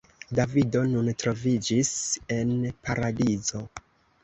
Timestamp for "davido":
0.37-0.81